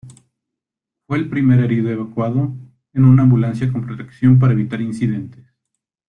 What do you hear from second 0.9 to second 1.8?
Fue el primer